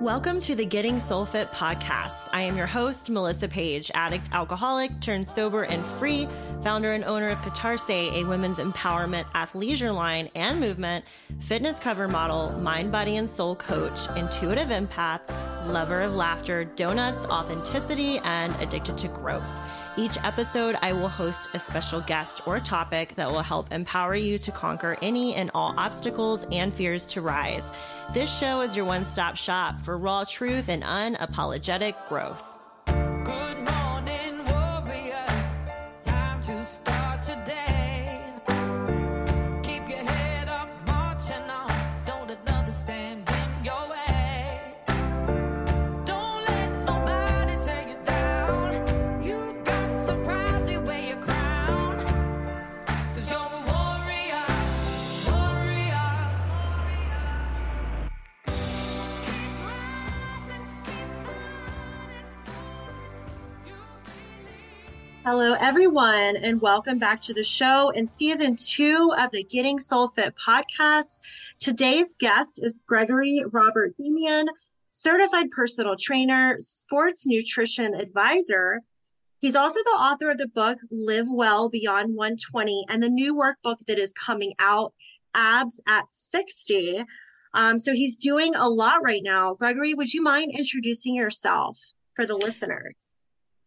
[0.00, 2.28] Welcome to the Getting Soul Fit podcast.
[2.30, 6.28] I am your host, Melissa Paige, addict, alcoholic, turned sober and free,
[6.62, 11.06] founder and owner of Catarse, a women's empowerment athleisure line and movement,
[11.38, 15.22] fitness cover model, mind, body, and soul coach, intuitive empath,
[15.68, 19.50] lover of laughter, donuts, authenticity, and addicted to growth.
[19.96, 24.38] Each episode, I will host a special guest or topic that will help empower you
[24.38, 27.70] to conquer any and all obstacles and fears to rise.
[28.12, 32.55] This show is your one stop shop for raw truth and unapologetic growth.
[65.28, 70.06] Hello, everyone, and welcome back to the show in season two of the Getting Soul
[70.14, 71.20] Fit podcast.
[71.58, 74.46] Today's guest is Gregory Robert Damian,
[74.88, 78.82] certified personal trainer, sports nutrition advisor.
[79.40, 83.78] He's also the author of the book Live Well Beyond 120 and the new workbook
[83.88, 84.94] that is coming out,
[85.34, 87.04] Abs at 60.
[87.52, 89.54] Um, so he's doing a lot right now.
[89.54, 91.80] Gregory, would you mind introducing yourself
[92.14, 93.05] for the listeners?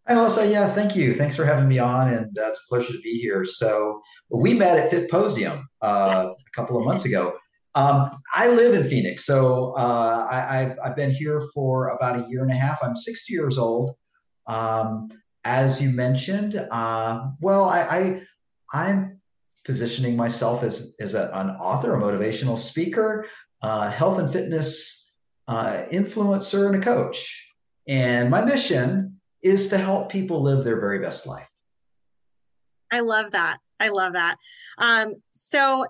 [0.09, 0.49] Hi, Melissa.
[0.49, 1.13] Yeah, thank you.
[1.13, 3.45] Thanks for having me on, and uh, it's a pleasure to be here.
[3.45, 6.43] So we met at Fitposium uh, yes.
[6.47, 7.38] a couple of months ago.
[7.75, 12.27] Um, I live in Phoenix, so uh, I, have I've been here for about a
[12.27, 12.80] year and a half.
[12.81, 13.95] I'm 60 years old.
[14.47, 15.09] Um,
[15.43, 18.23] as you mentioned, uh, well, I,
[18.73, 19.21] I am
[19.63, 23.27] positioning myself as as a, an author, a motivational speaker,
[23.61, 25.13] uh, health and fitness
[25.47, 27.45] uh, influencer, and a coach.
[27.87, 29.08] And my mission
[29.41, 31.47] is to help people live their very best life.
[32.91, 33.57] I love that.
[33.80, 34.36] I love that.
[34.77, 35.86] Um, so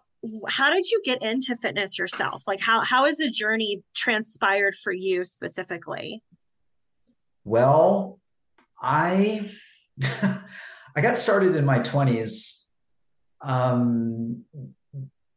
[0.47, 2.43] how did you get into fitness yourself?
[2.45, 6.21] Like how how has the journey transpired for you specifically?
[7.45, 8.19] Well,
[8.81, 9.49] I
[10.03, 12.65] I got started in my 20s.
[13.41, 14.43] Um,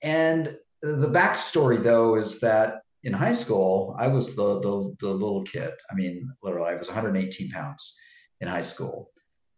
[0.03, 5.43] and the backstory though is that in high school, I was the, the, the little
[5.43, 5.73] kid.
[5.91, 7.99] I mean, literally, I was 118 pounds
[8.41, 9.11] in high school,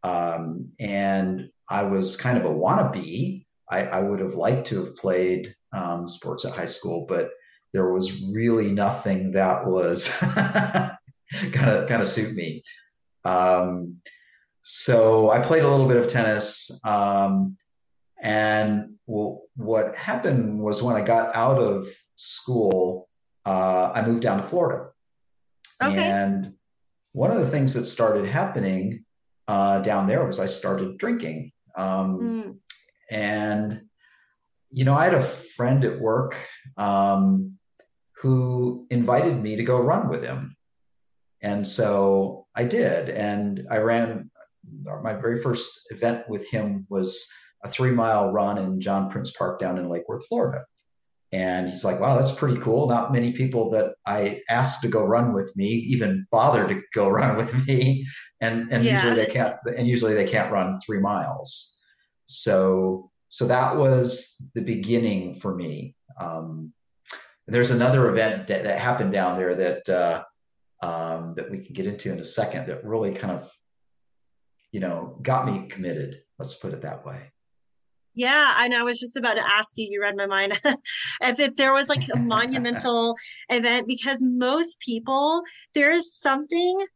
[0.03, 3.45] um, and I was kind of a wannabe.
[3.69, 7.31] I, I would have liked to have played um, sports at high school, but
[7.73, 12.63] there was really nothing that was kind of kind of suit me.
[13.25, 13.97] Um,
[14.63, 17.57] so I played a little bit of tennis, um,
[18.23, 23.04] and what happened was when I got out of school,
[23.47, 24.91] uh, I moved down to Florida.
[25.83, 25.97] Okay.
[25.97, 26.55] And
[27.13, 29.05] one of the things that started happening
[29.49, 31.53] uh, down there was I started drinking.
[31.77, 32.59] Um, mm.
[33.11, 33.83] And,
[34.71, 36.37] you know, I had a friend at work
[36.77, 37.59] um,
[38.17, 40.57] who invited me to go run with him.
[41.43, 43.11] And so I did.
[43.11, 44.31] And I ran
[45.03, 47.31] my very first event with him was
[47.65, 50.65] a three mile run in John Prince Park down in Lake Worth, Florida.
[51.35, 52.89] And he's like, wow, that's pretty cool.
[52.89, 57.09] Not many people that I asked to go run with me even bother to go
[57.21, 58.07] run with me.
[58.41, 58.93] And and yeah.
[58.95, 61.77] usually they can't and usually they can't run three miles.
[62.27, 65.97] So so that was the beginning for me.
[66.21, 66.73] Um,
[67.49, 70.23] there's another event that, that, happened down there that uh,
[70.87, 73.51] um, that we can get into in a second that really kind of
[74.71, 76.15] you know got me committed.
[76.39, 77.33] Let's put it that way.
[78.15, 80.53] Yeah, and I was just about to ask you, you read my mind,
[81.21, 83.17] if, if there was like a monumental
[83.49, 85.43] event, because most people,
[85.75, 86.87] there is something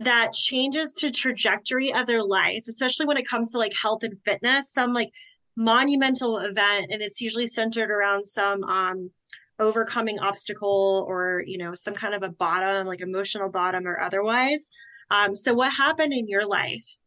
[0.00, 4.18] that changes the trajectory of their life, especially when it comes to like health and
[4.24, 5.10] fitness, some like
[5.56, 9.10] monumental event, and it's usually centered around some um
[9.58, 14.70] overcoming obstacle or you know some kind of a bottom like emotional bottom or otherwise.
[15.10, 16.99] Um so what happened in your life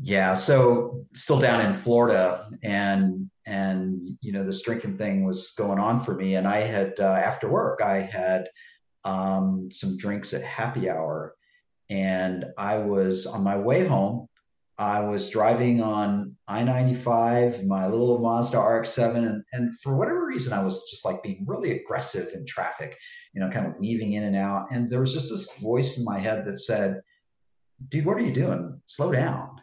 [0.00, 5.78] yeah, so still down in Florida, and and you know this drinking thing was going
[5.78, 8.48] on for me, and I had uh, after work I had
[9.04, 11.34] um, some drinks at happy hour,
[11.90, 14.28] and I was on my way home.
[14.76, 19.96] I was driving on I ninety five, my little Mazda RX seven, and, and for
[19.96, 22.98] whatever reason I was just like being really aggressive in traffic,
[23.32, 26.04] you know, kind of weaving in and out, and there was just this voice in
[26.04, 27.00] my head that said,
[27.88, 28.80] "Dude, what are you doing?
[28.86, 29.53] Slow down."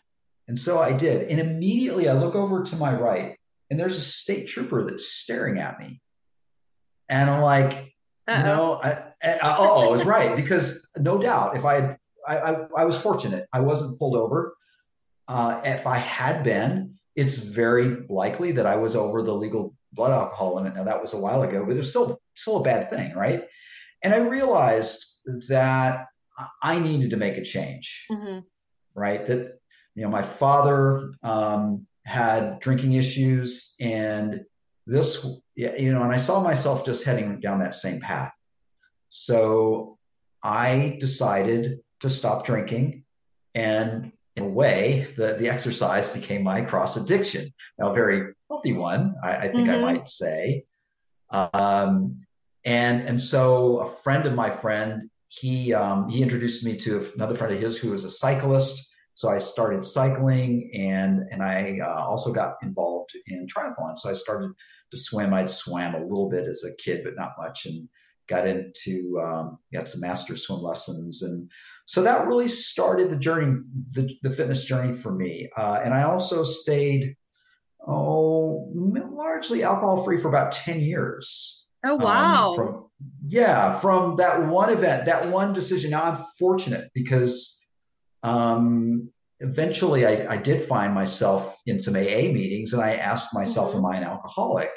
[0.51, 1.29] And so I did.
[1.29, 3.37] And immediately I look over to my right
[3.69, 6.01] and there's a state trooper that's staring at me.
[7.07, 7.71] And I'm like,
[8.27, 8.37] Uh-oh.
[8.37, 9.13] you know, I,
[9.43, 11.95] oh, I was right because no doubt if I,
[12.27, 14.53] I, I, I was fortunate, I wasn't pulled over.
[15.29, 20.11] Uh, if I had been, it's very likely that I was over the legal blood
[20.11, 20.75] alcohol limit.
[20.75, 23.45] Now that was a while ago, but it was still still a bad thing, right?
[24.03, 25.15] And I realized
[25.47, 26.07] that
[26.61, 28.39] I needed to make a change, mm-hmm.
[28.95, 29.25] right?
[29.25, 29.60] That
[29.95, 34.43] you know my father um, had drinking issues, and
[34.87, 38.31] this you know, and I saw myself just heading down that same path.
[39.09, 39.97] So
[40.43, 43.03] I decided to stop drinking,
[43.53, 47.53] and in a way, the the exercise became my cross addiction.
[47.77, 49.85] Now, a very healthy one, I, I think mm-hmm.
[49.85, 50.65] I might say.
[51.31, 52.19] Um,
[52.65, 57.35] and and so a friend of my friend, he um, he introduced me to another
[57.35, 58.90] friend of his who was a cyclist.
[59.21, 63.95] So I started cycling, and and I uh, also got involved in triathlon.
[63.95, 64.49] So I started
[64.89, 65.31] to swim.
[65.31, 67.87] I'd swam a little bit as a kid, but not much, and
[68.27, 71.21] got into um, got some master swim lessons.
[71.21, 71.47] And
[71.85, 75.51] so that really started the journey the, the fitness journey for me.
[75.55, 77.15] Uh, and i also stayed
[77.87, 81.67] oh largely alcohol free for about 10 years.
[81.85, 82.49] Oh wow.
[82.49, 82.87] um, from,
[83.23, 85.91] yeah from that one event that one decision.
[85.91, 87.60] Now i'm fortunate because
[88.23, 89.09] um,
[89.39, 93.79] eventually I, I, did find myself in some aa meetings and i asked myself mm-hmm.
[93.79, 94.71] am i an alcoholic?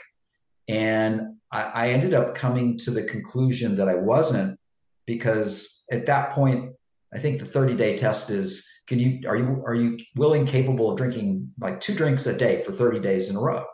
[0.67, 4.59] And I, I ended up coming to the conclusion that i wasn't
[5.07, 6.73] because at that point
[7.15, 10.91] I think the 30 day test is can you are you are you willing capable
[10.91, 13.65] of drinking like two drinks a day for 30 days in a row?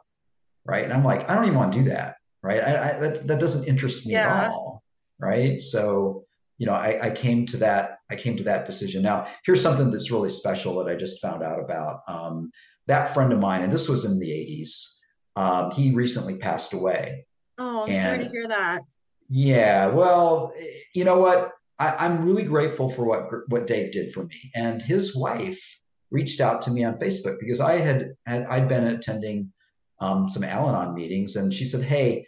[0.64, 0.84] Right?
[0.84, 2.62] And i'm like i don't even want to do that right?
[2.62, 4.44] I, I that, that doesn't interest me yeah.
[4.44, 4.82] at all
[5.18, 5.60] right?
[5.60, 6.24] So
[6.58, 9.02] you know I, I came to that i came to that decision.
[9.02, 12.50] Now here's something that's really special that i just found out about um,
[12.86, 14.96] that friend of mine and this was in the 80s
[15.36, 17.26] um, he recently passed away.
[17.58, 18.80] Oh i'm and, sorry to hear that.
[19.28, 20.52] Yeah well
[20.94, 21.52] you know what?
[21.78, 24.50] I, am really grateful for what what Dave did for me.
[24.54, 25.80] And his wife
[26.10, 29.52] reached out to me on Facebook because I had, had I'd been attending
[30.00, 32.26] um, some Al-Anon meetings, and she said, "Hey,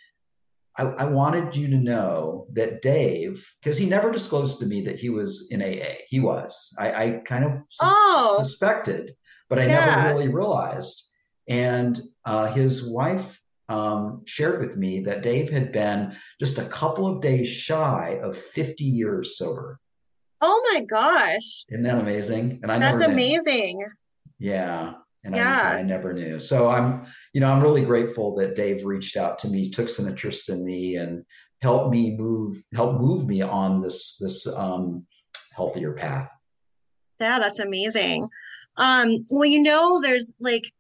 [0.79, 4.99] I, I wanted you to know that Dave, because he never disclosed to me that
[4.99, 5.97] he was in AA.
[6.09, 6.75] He was.
[6.79, 8.35] I, I kind of sus- oh.
[8.39, 9.15] suspected,
[9.49, 9.97] but I yeah.
[9.97, 11.11] never really realized.
[11.49, 17.07] And uh, his wife um, shared with me that Dave had been just a couple
[17.07, 19.79] of days shy of 50 years sober.
[20.41, 21.65] Oh my gosh.
[21.69, 22.61] Isn't that amazing?
[22.63, 23.79] And I That's amazing.
[23.79, 24.51] Knew.
[24.51, 24.95] Yeah.
[25.25, 25.71] And yeah.
[25.75, 26.41] I, I, never knew.
[26.41, 30.09] So I'm, you know, I'm really grateful that Dave reached out to me, took some
[30.09, 31.25] interest in me and
[31.61, 35.07] helped me move, help move me on this, this, um,
[35.55, 36.31] healthier path.
[37.21, 38.29] Yeah, that's amazing.
[38.77, 40.73] Um, well, you know, there's like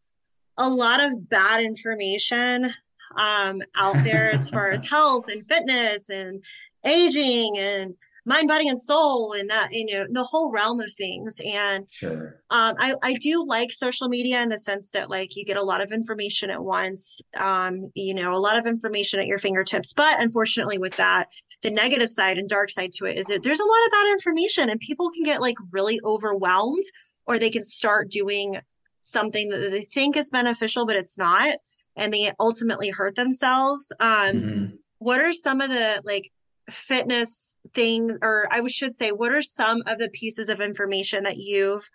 [0.58, 2.72] a lot of bad information
[3.16, 6.42] um, out there as far as health and fitness and
[6.84, 11.40] aging and mind body and soul and that you know the whole realm of things.
[11.44, 12.40] And sure.
[12.50, 15.62] um, I, I do like social media in the sense that like you get a
[15.62, 19.92] lot of information at once um, you know a lot of information at your fingertips.
[19.92, 21.28] But unfortunately with that
[21.62, 24.12] the negative side and dark side to it is that there's a lot of bad
[24.12, 26.84] information and people can get like really overwhelmed
[27.26, 28.58] or they can start doing
[29.00, 31.56] something that they think is beneficial but it's not
[31.96, 33.92] and they ultimately hurt themselves.
[33.98, 34.66] Um mm-hmm.
[34.98, 36.30] what are some of the like
[36.72, 41.36] fitness things or i should say what are some of the pieces of information that
[41.36, 41.88] you've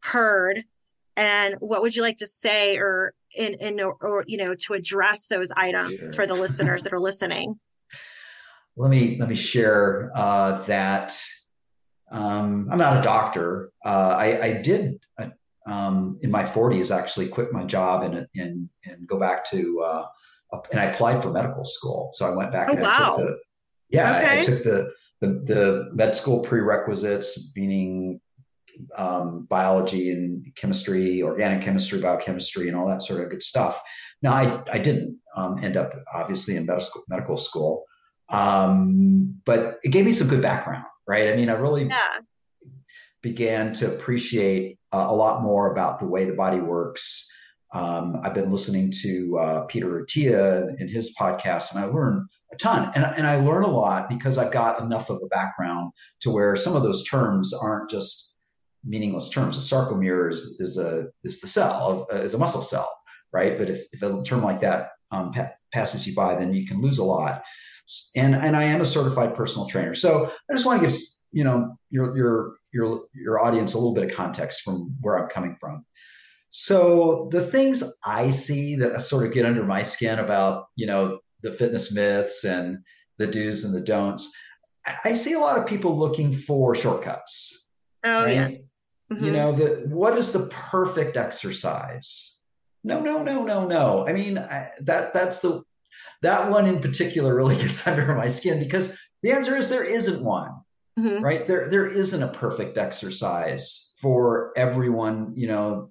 [0.00, 0.62] heard
[1.16, 4.74] and what would you like to say or in in or, or you know to
[4.74, 6.12] address those items sure.
[6.12, 7.58] for the listeners that are listening
[8.76, 11.20] let me let me share uh, that
[12.10, 15.32] um, i'm not a doctor uh, I, I, did a,
[15.66, 20.06] um, in my 40s actually quit my job and and and go back to uh,
[20.70, 22.10] and I applied for medical school.
[22.14, 22.96] So I went back oh, and wow.
[22.96, 23.38] I took the
[23.90, 24.38] yeah okay.
[24.38, 28.20] I took the, the the med school prerequisites, meaning
[28.96, 33.80] um, biology and chemistry, organic chemistry, biochemistry, and all that sort of good stuff.
[34.22, 37.84] Now I I didn't um, end up obviously in medical medical school,
[38.30, 41.28] um, but it gave me some good background, right?
[41.28, 42.20] I mean, I really yeah.
[43.22, 47.30] began to appreciate uh, a lot more about the way the body works.
[47.72, 52.56] Um, I've been listening to uh, Peter Attia in his podcast, and I learn a
[52.56, 52.90] ton.
[52.94, 56.56] And, and I learn a lot because I've got enough of a background to where
[56.56, 58.36] some of those terms aren't just
[58.84, 59.56] meaningless terms.
[59.56, 62.90] A sarcomere is, is a is the cell uh, is a muscle cell,
[63.32, 63.58] right?
[63.58, 66.80] But if, if a term like that um, pa- passes you by, then you can
[66.80, 67.42] lose a lot.
[68.16, 70.96] And and I am a certified personal trainer, so I just want to give
[71.32, 75.28] you know your your your your audience a little bit of context from where I'm
[75.28, 75.84] coming from.
[76.50, 81.20] So the things I see that sort of get under my skin about you know
[81.42, 82.78] the fitness myths and
[83.18, 84.34] the do's and the don'ts.
[85.04, 87.68] I see a lot of people looking for shortcuts.
[88.04, 88.34] Oh right?
[88.34, 88.64] yes.
[89.12, 89.24] Mm-hmm.
[89.24, 92.40] You know, the what is the perfect exercise?
[92.84, 94.06] No, no, no, no, no.
[94.06, 95.62] I mean, I, that that's the
[96.22, 100.22] that one in particular really gets under my skin because the answer is there isn't
[100.22, 100.52] one.
[100.98, 101.24] Mm-hmm.
[101.24, 101.46] Right?
[101.46, 105.90] There there isn't a perfect exercise for everyone, you know.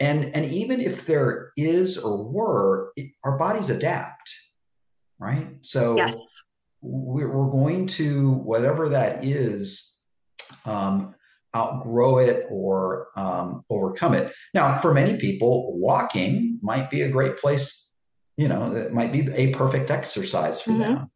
[0.00, 4.34] And and even if there is or were, it, our bodies adapt.
[5.24, 5.56] Right?
[5.62, 6.42] So Yes.
[6.86, 9.98] We're, we're going to whatever that is
[10.66, 11.14] um,
[11.56, 14.34] outgrow it or um, overcome it.
[14.52, 17.90] Now, for many people, walking might be a great place.
[18.36, 20.80] You know, it might be a perfect exercise for mm-hmm.
[20.80, 21.10] them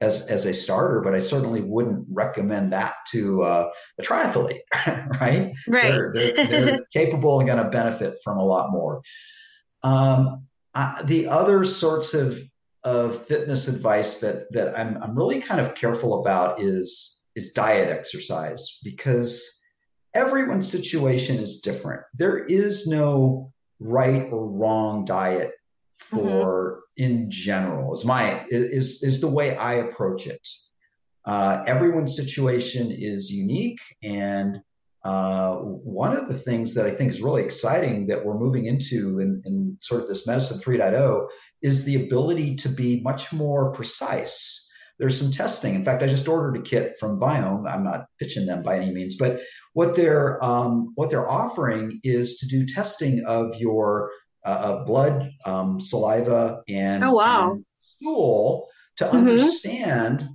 [0.00, 1.00] as as a starter.
[1.00, 4.60] But I certainly wouldn't recommend that to uh, a triathlete,
[5.20, 5.54] right?
[5.66, 5.82] Right.
[5.82, 9.00] They're, they're, they're capable and going to benefit from a lot more.
[9.82, 12.38] Um, I, the other sorts of
[12.84, 17.88] of fitness advice that that I'm I'm really kind of careful about is is diet
[17.90, 19.60] exercise because
[20.14, 22.02] everyone's situation is different.
[22.14, 25.52] There is no right or wrong diet
[25.96, 27.04] for mm-hmm.
[27.04, 30.46] in general is my is is the way I approach it.
[31.24, 34.60] Uh, everyone's situation is unique and
[35.04, 39.20] uh, one of the things that I think is really exciting that we're moving into
[39.20, 41.26] in, in sort of this medicine 3.0
[41.62, 45.74] is the ability to be much more precise there's some testing.
[45.74, 47.70] In fact, I just ordered a kit from Viome.
[47.70, 49.40] I'm not pitching them by any means, but
[49.72, 54.10] what they're um, what they're offering is to do testing of your
[54.44, 57.58] uh, blood, um, saliva, and, oh, wow.
[57.96, 59.16] stool to mm-hmm.
[59.16, 60.28] understand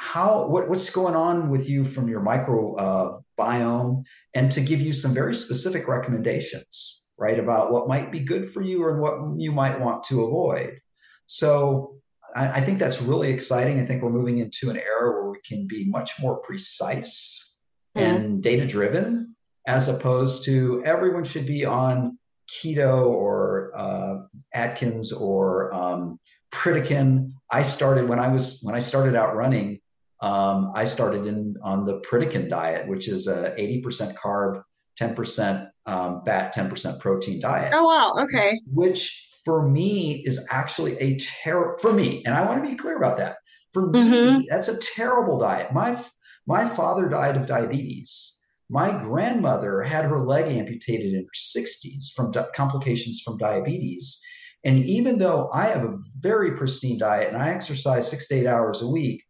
[0.00, 4.02] how what, what's going on with you from your microbiome, uh,
[4.34, 8.62] and to give you some very specific recommendations, right, about what might be good for
[8.62, 10.80] you and what you might want to avoid.
[11.26, 11.96] So
[12.34, 13.78] I, I think that's really exciting.
[13.78, 17.60] I think we're moving into an era where we can be much more precise
[17.94, 18.00] mm.
[18.00, 19.36] and data driven,
[19.68, 24.16] as opposed to everyone should be on keto or uh,
[24.54, 26.18] Atkins or um,
[26.50, 27.32] Pritikin.
[27.52, 29.79] I started when I was when I started out running.
[30.22, 34.62] Um, I started in on the Pritikin diet, which is a 80% carb,
[35.00, 37.72] 10% um, fat, 10% protein diet.
[37.74, 38.60] Oh wow, okay.
[38.66, 42.96] Which for me is actually a terrible for me and i want to be clear
[42.96, 43.36] about that
[43.72, 44.38] for mm-hmm.
[44.38, 45.98] me that's a terrible diet my
[46.46, 52.30] my father died of diabetes my grandmother had her leg amputated in her 60s from
[52.30, 54.22] di- complications from diabetes
[54.64, 58.46] and even though i have a very pristine diet and i exercise six to eight
[58.46, 59.24] hours a week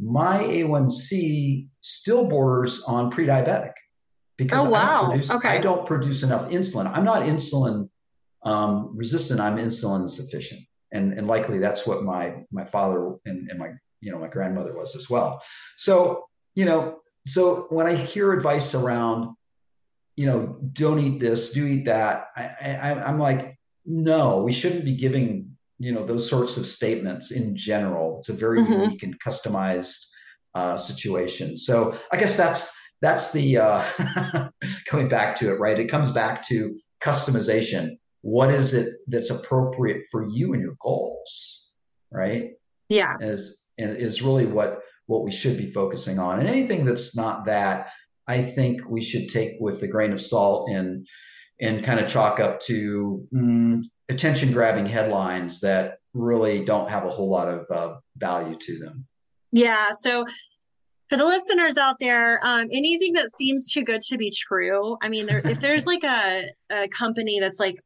[0.00, 3.72] my a1c still borders on pre-diabetic
[4.36, 4.78] because oh, wow.
[4.78, 5.48] I, don't produce, okay.
[5.48, 7.88] I don't produce enough insulin i'm not insulin
[8.46, 10.62] um, resistant, I'm insulin insufficient.
[10.92, 14.74] And, and likely that's what my, my father and, and my, you know, my grandmother
[14.74, 15.42] was as well.
[15.76, 19.34] So, you know, so when I hear advice around,
[20.14, 24.84] you know, don't eat this, do eat that, I, I, I'm like, no, we shouldn't
[24.84, 28.18] be giving, you know, those sorts of statements in general.
[28.18, 28.72] It's a very mm-hmm.
[28.72, 30.06] unique and customized
[30.54, 31.58] uh, situation.
[31.58, 33.84] So I guess that's that's the uh,
[34.86, 35.78] coming back to it, right?
[35.78, 41.74] It comes back to customization what is it that's appropriate for you and your goals
[42.10, 42.54] right
[42.88, 47.16] yeah is and is really what what we should be focusing on and anything that's
[47.16, 47.88] not that
[48.26, 51.06] i think we should take with a grain of salt and
[51.60, 57.10] and kind of chalk up to mm, attention grabbing headlines that really don't have a
[57.10, 59.06] whole lot of uh, value to them
[59.52, 60.24] yeah so
[61.08, 64.96] for the listeners out there, um, anything that seems too good to be true.
[65.00, 67.76] I mean, there, if there's like a, a company that's like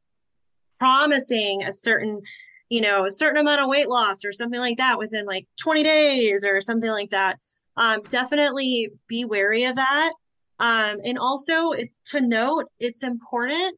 [0.81, 2.23] promising a certain
[2.71, 5.83] you know a certain amount of weight loss or something like that within like 20
[5.83, 7.39] days or something like that
[7.77, 10.13] um, definitely be wary of that
[10.59, 11.73] um, and also
[12.07, 13.77] to note it's important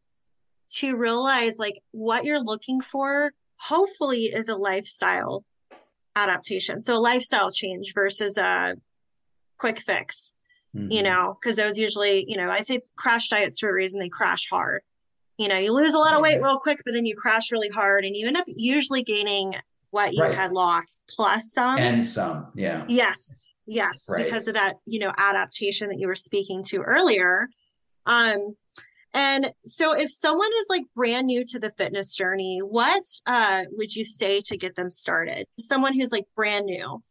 [0.72, 5.44] to realize like what you're looking for hopefully is a lifestyle
[6.16, 8.74] adaptation so a lifestyle change versus a
[9.58, 10.34] quick fix
[10.76, 10.90] mm-hmm.
[10.90, 14.08] you know because those usually you know i say crash diets for a reason they
[14.08, 14.82] crash hard
[15.38, 17.70] you know you lose a lot of weight real quick but then you crash really
[17.70, 19.54] hard and you end up usually gaining
[19.90, 20.34] what you right.
[20.34, 24.24] had lost plus some and some yeah yes yes right.
[24.24, 27.48] because of that you know adaptation that you were speaking to earlier
[28.06, 28.54] um
[29.14, 33.94] and so if someone is like brand new to the fitness journey what uh would
[33.94, 37.02] you say to get them started someone who's like brand new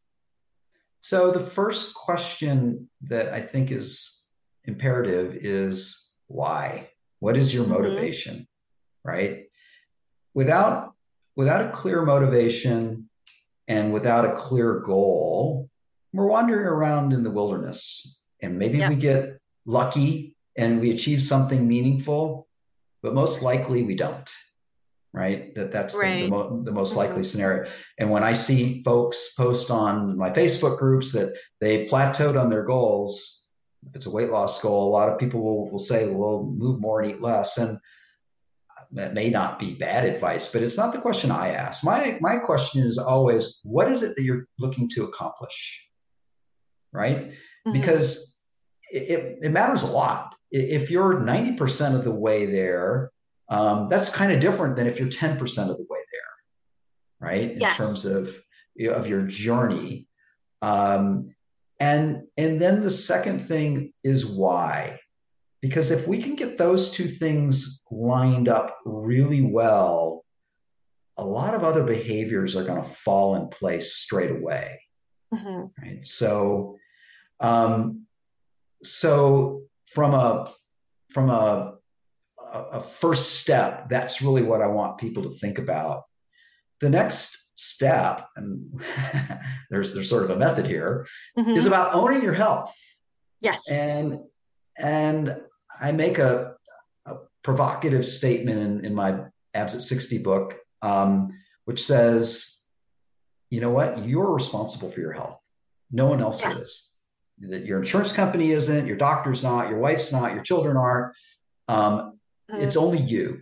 [1.01, 4.25] so the first question that i think is
[4.65, 6.87] imperative is why
[7.21, 7.73] what is your mm-hmm.
[7.73, 8.35] motivation?
[8.35, 9.09] Mm-hmm.
[9.09, 9.43] Right?
[10.33, 10.93] Without
[11.35, 13.09] without a clear motivation
[13.67, 15.69] and without a clear goal,
[16.13, 21.67] we're wandering around in the wilderness and maybe we get lucky and we achieve something
[21.67, 22.47] meaningful,
[23.01, 24.29] but most likely we don't.
[25.13, 25.53] Right.
[25.55, 26.21] That that's right.
[26.21, 27.23] The, the, mo- the, most likely mm-hmm.
[27.23, 27.69] scenario.
[27.99, 32.63] And when I see folks post on my Facebook groups that they plateaued on their
[32.63, 33.47] goals,
[33.85, 36.79] if it's a weight loss goal, a lot of people will, will say, well, move
[36.79, 37.57] more and eat less.
[37.57, 37.77] And
[38.91, 41.83] that may not be bad advice, but it's not the question I ask.
[41.83, 45.89] My my question is always, what is it that you're looking to accomplish?
[46.93, 47.31] Right?
[47.31, 47.73] Mm-hmm.
[47.73, 48.37] Because
[48.91, 50.35] it, it matters a lot.
[50.51, 53.11] If you're 90% of the way there,
[53.49, 57.51] um, that's kind of different than if you're 10% of the way there, right?
[57.51, 57.77] In yes.
[57.77, 58.35] terms of,
[58.89, 60.07] of your journey.
[60.61, 61.33] Um,
[61.79, 64.99] and, and then the second thing is why.
[65.61, 70.23] Because if we can get those two things lined up really well,
[71.17, 74.81] a lot of other behaviors are going to fall in place straight away.
[75.33, 75.65] Mm-hmm.
[75.81, 76.05] Right.
[76.05, 76.77] So,
[77.39, 78.05] um,
[78.81, 79.63] so
[79.93, 80.45] from a
[81.11, 81.75] from a
[82.53, 86.03] a first step that's really what i want people to think about.
[86.79, 88.81] The next step and
[89.69, 91.07] there's there's sort of a method here,
[91.37, 91.51] mm-hmm.
[91.51, 92.73] is about owning your health.
[93.39, 93.69] Yes.
[93.69, 94.19] And
[94.77, 95.37] and
[95.81, 96.55] i make a,
[97.05, 99.19] a provocative statement in, in my
[99.53, 101.29] abs at 60 book um,
[101.65, 102.61] which says
[103.51, 104.03] you know what?
[104.05, 105.37] You're responsible for your health.
[105.91, 106.57] No one else yes.
[106.57, 106.90] is
[107.49, 111.13] that your insurance company isn't, your doctor's not, your wife's not, your children aren't.
[111.67, 112.19] Um,
[112.51, 112.61] mm.
[112.61, 113.41] It's only you.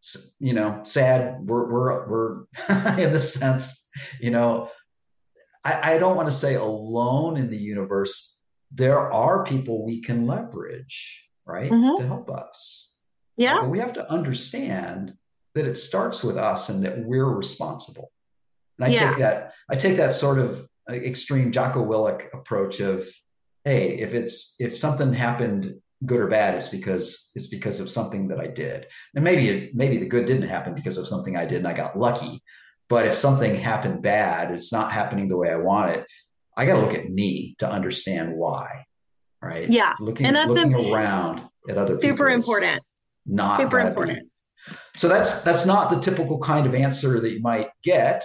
[0.00, 1.38] So, you know, sad.
[1.40, 2.36] We're we're we're
[2.98, 3.88] in the sense,
[4.20, 4.70] you know,
[5.64, 8.40] I, I don't want to say alone in the universe.
[8.70, 12.00] There are people we can leverage, right, mm-hmm.
[12.00, 12.96] to help us.
[13.36, 15.14] Yeah, but we have to understand
[15.54, 18.12] that it starts with us and that we're responsible.
[18.78, 19.08] And I yeah.
[19.08, 23.06] take that I take that sort of extreme Jocko Willink approach of
[23.66, 25.74] hey, if it's if something happened
[26.06, 28.86] good or bad, it's because it's because of something that I did.
[29.14, 31.74] And maybe it, maybe the good didn't happen because of something I did and I
[31.74, 32.42] got lucky.
[32.88, 36.06] But if something happened bad, it's not happening the way I want it.
[36.56, 38.84] I got to look at me to understand why.
[39.42, 39.68] Right.
[39.68, 39.94] Yeah.
[40.00, 42.10] Looking, and that's looking a, around at other people.
[42.10, 42.80] Super important.
[43.26, 44.30] Not super important.
[44.94, 48.24] So that's that's not the typical kind of answer that you might get.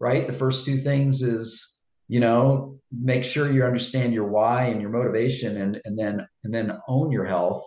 [0.00, 0.26] Right.
[0.26, 1.71] The first two things is
[2.08, 6.54] you know make sure you understand your why and your motivation and and then and
[6.54, 7.64] then own your health.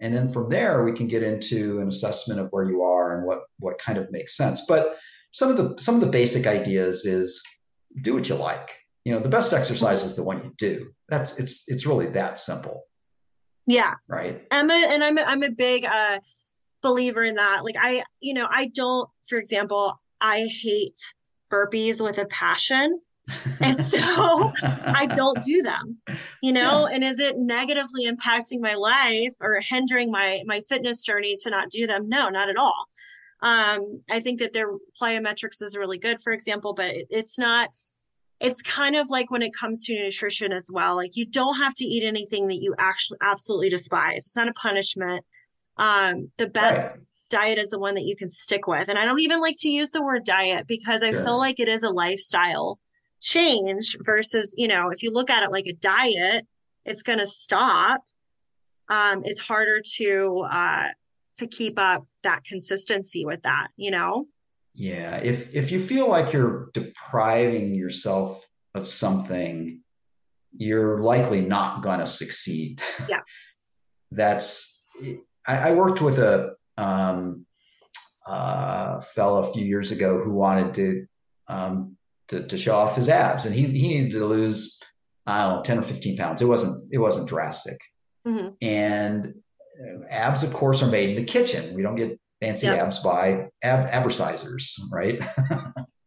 [0.00, 3.26] And then from there we can get into an assessment of where you are and
[3.26, 4.64] what what kind of makes sense.
[4.66, 4.96] But
[5.32, 7.42] some of the some of the basic ideas is
[8.02, 8.70] do what you like.
[9.04, 10.90] You know the best exercise is the one you do.
[11.08, 12.84] That's it's it's really that simple.
[13.66, 13.94] Yeah.
[14.08, 14.46] Right?
[14.50, 16.20] I'm a and i'm a, i'm a big uh
[16.82, 17.64] believer in that.
[17.64, 20.98] Like i you know i don't for example i hate
[21.50, 23.00] burpees with a passion
[23.60, 25.98] and so I don't do them,
[26.42, 26.94] you know, yeah.
[26.94, 31.70] and is it negatively impacting my life or hindering my my fitness journey to not
[31.70, 32.08] do them?
[32.08, 32.86] No, not at all.
[33.42, 34.68] Um, I think that their
[35.00, 37.70] plyometrics is really good, for example, but it, it's not
[38.42, 40.96] it's kind of like when it comes to nutrition as well.
[40.96, 44.26] Like you don't have to eat anything that you actually absolutely despise.
[44.26, 45.24] It's not a punishment.
[45.76, 47.02] Um, the best right.
[47.30, 48.88] diet is the one that you can stick with.
[48.88, 51.68] And I don't even like to use the word diet because I feel like it
[51.68, 52.80] is a lifestyle
[53.22, 56.46] change versus, you know, if you look at it like a diet,
[56.84, 58.02] it's going to stop.
[58.88, 60.88] Um, it's harder to, uh,
[61.38, 64.26] to keep up that consistency with that, you know?
[64.74, 65.16] Yeah.
[65.16, 69.80] If, if you feel like you're depriving yourself of something,
[70.52, 72.82] you're likely not going to succeed.
[73.08, 73.20] Yeah.
[74.10, 74.84] That's,
[75.46, 77.46] I, I, worked with a, um,
[78.26, 81.06] uh, fellow a few years ago who wanted to
[81.48, 81.96] um,
[82.32, 84.80] to, to show off his abs, and he he needed to lose
[85.26, 86.42] I don't know ten or fifteen pounds.
[86.42, 87.78] It wasn't it wasn't drastic,
[88.26, 88.48] mm-hmm.
[88.60, 89.34] and
[89.80, 91.74] uh, abs, of course, are made in the kitchen.
[91.74, 92.80] We don't get fancy yep.
[92.80, 95.20] abs by ab abercisers, right?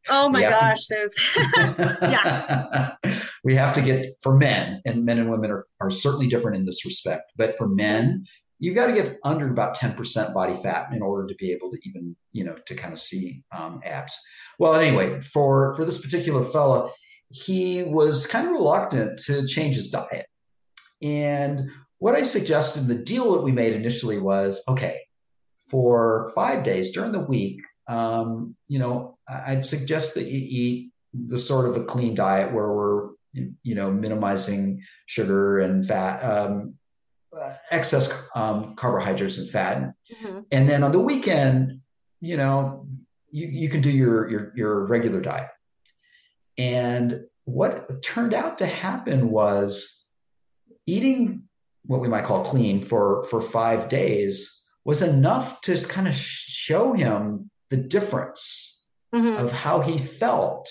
[0.07, 1.15] Oh my gosh, to, those
[2.01, 2.91] yeah.
[3.43, 6.65] we have to get for men, and men and women are, are certainly different in
[6.65, 7.31] this respect.
[7.37, 8.23] But for men,
[8.65, 11.77] you've got to get under about 10% body fat in order to be able to
[11.87, 14.19] even, you know, to kind of see um, abs.
[14.57, 16.89] Well, anyway, for, for this particular fella,
[17.29, 20.25] he was kind of reluctant to change his diet.
[21.03, 24.99] And what I suggested, the deal that we made initially was, okay,
[25.69, 31.37] for five days during the week, um, you know, I'd suggest that you eat the
[31.37, 36.73] sort of a clean diet where we're, you know, minimizing sugar and fat, um,
[37.71, 39.93] excess um, carbohydrates and fat.
[40.13, 40.39] Mm-hmm.
[40.51, 41.81] And then on the weekend,
[42.21, 42.87] you know,
[43.31, 45.49] you, you can do your, your, your regular diet.
[46.57, 50.07] And what turned out to happen was
[50.85, 51.43] eating
[51.85, 56.93] what we might call clean for for five days was enough to kind of show
[56.93, 59.37] him the difference mm-hmm.
[59.37, 60.69] of how he felt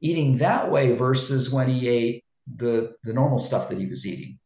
[0.00, 2.24] eating that way versus when he ate
[2.56, 4.38] the the normal stuff that he was eating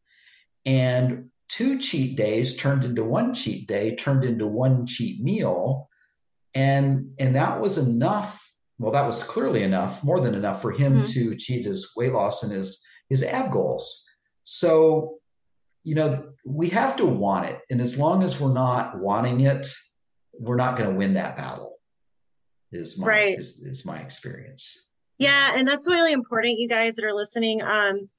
[0.65, 5.89] and two cheat days turned into one cheat day turned into one cheat meal
[6.55, 10.95] and and that was enough well that was clearly enough more than enough for him
[10.95, 11.03] mm-hmm.
[11.03, 14.07] to achieve his weight loss and his his ab goals
[14.43, 15.17] so
[15.83, 19.67] you know we have to want it and as long as we're not wanting it
[20.33, 21.75] we're not going to win that battle
[22.71, 23.37] is my right.
[23.39, 27.61] is, is my experience yeah, and that's really important, you guys that are listening.
[27.61, 28.09] Um,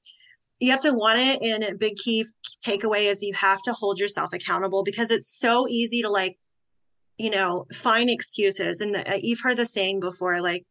[0.61, 2.25] you have to want it, and a big key
[2.65, 6.37] takeaway is you have to hold yourself accountable because it's so easy to like,
[7.17, 8.81] you know, find excuses.
[8.81, 10.65] And the, uh, you've heard the saying before, like,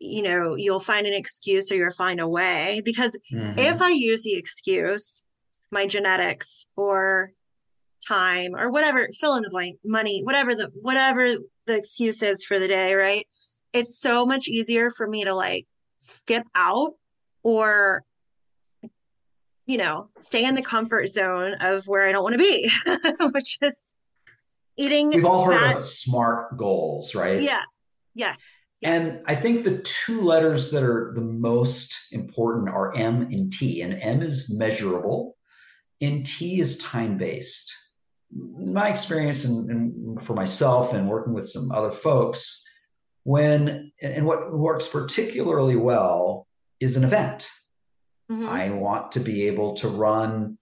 [0.00, 2.80] you know, you'll find an excuse or you'll find a way.
[2.84, 3.58] Because mm-hmm.
[3.58, 5.22] if I use the excuse,
[5.70, 7.32] my genetics or
[8.06, 12.58] time or whatever, fill in the blank, money, whatever the whatever the excuse is for
[12.58, 13.26] the day, right?
[13.72, 15.66] it's so much easier for me to like
[15.98, 16.92] skip out
[17.42, 18.04] or
[19.66, 22.70] you know stay in the comfort zone of where i don't want to be
[23.32, 23.92] which is
[24.76, 25.76] eating we've all heard that...
[25.78, 27.62] of smart goals right yeah
[28.14, 28.40] yes.
[28.82, 33.82] and i think the two letters that are the most important are m and t
[33.82, 35.36] and m is measurable
[36.00, 37.74] and t is time based
[38.34, 42.64] my experience and, and for myself and working with some other folks
[43.24, 46.46] when and what works particularly well
[46.80, 47.48] is an event.
[48.30, 48.48] Mm-hmm.
[48.48, 50.58] I want to be able to run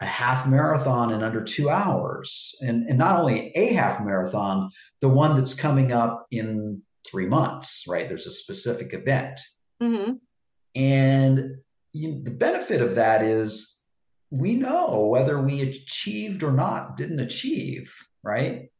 [0.00, 5.08] a half marathon in under two hours, and and not only a half marathon, the
[5.08, 7.84] one that's coming up in three months.
[7.88, 9.40] Right, there's a specific event,
[9.82, 10.14] mm-hmm.
[10.74, 11.56] and
[11.92, 13.82] you, the benefit of that is
[14.30, 17.94] we know whether we achieved or not didn't achieve.
[18.22, 18.70] Right,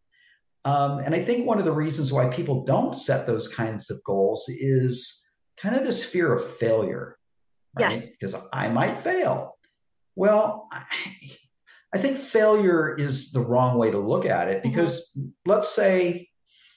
[0.64, 4.02] um, and I think one of the reasons why people don't set those kinds of
[4.04, 7.16] goals is kind of this fear of failure.
[7.78, 7.92] Right?
[7.92, 8.10] Yes.
[8.10, 9.56] Because I might fail.
[10.16, 10.82] Well, I,
[11.92, 14.70] I, think failure is the wrong way to look at it mm-hmm.
[14.70, 15.28] because mm-hmm.
[15.46, 16.28] let's say,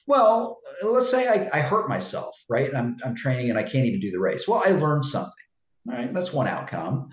[0.06, 2.74] well, let's say I, I hurt myself, right?
[2.74, 4.48] I'm, I'm training and I can't even do the race.
[4.48, 5.32] Well, I learned something,
[5.86, 6.12] right?
[6.12, 7.10] That's one outcome.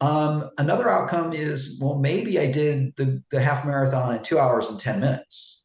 [0.00, 4.68] Um, another outcome is, well, maybe I did the, the half marathon in two hours
[4.68, 5.64] and 10 minutes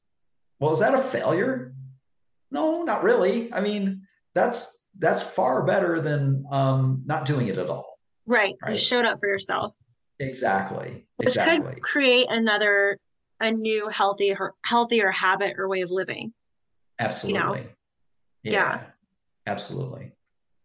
[0.60, 1.74] well, is that a failure?
[2.52, 3.52] No, not really.
[3.54, 7.98] I mean, that's that's far better than um, not doing it at all.
[8.26, 8.56] Right.
[8.62, 8.74] right?
[8.74, 9.74] You showed up for yourself.
[10.20, 11.08] Exactly.
[11.18, 11.74] Which exactly.
[11.74, 12.98] could create another
[13.40, 14.36] a new healthy,
[14.66, 16.34] healthier habit or way of living.
[17.00, 17.40] Absolutely.
[17.40, 17.56] You know?
[18.44, 18.82] yeah, yeah.
[19.48, 20.12] Absolutely.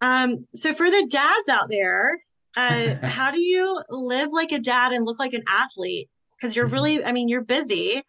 [0.01, 2.19] Um, so for the dads out there,
[2.57, 6.09] uh, how do you live like a dad and look like an athlete?
[6.37, 8.03] Because you're really, I mean, you're busy.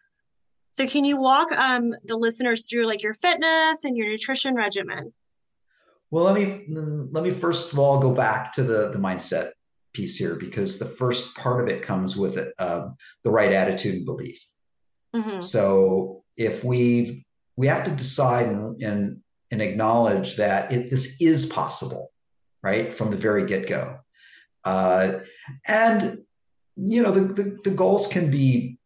[0.72, 5.12] So can you walk um, the listeners through like your fitness and your nutrition regimen?
[6.10, 9.50] Well, let me let me first of all go back to the the mindset
[9.92, 12.88] piece here because the first part of it comes with it, uh,
[13.24, 14.44] the right attitude and belief.
[15.14, 15.40] Mm-hmm.
[15.40, 17.24] So if we
[17.56, 22.12] we have to decide and and, and acknowledge that it, this is possible,
[22.62, 23.98] right from the very get go,
[24.64, 25.20] uh,
[25.66, 26.18] and
[26.76, 28.78] you know the, the the goals can be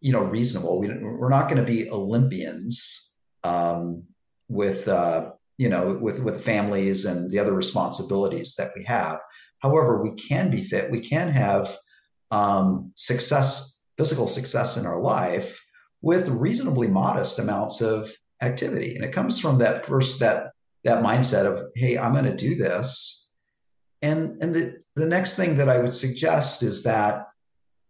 [0.00, 0.80] you know reasonable.
[0.80, 4.04] We, we're not going to be Olympians um,
[4.48, 9.20] with uh, you know with with families and the other responsibilities that we have.
[9.60, 10.90] However, we can be fit.
[10.90, 11.74] We can have
[12.30, 15.58] um, success, physical success in our life
[16.02, 18.10] with reasonably modest amounts of
[18.42, 20.52] activity, and it comes from that first that
[20.84, 23.32] that mindset of hey, I'm going to do this.
[24.02, 27.26] And and the the next thing that I would suggest is that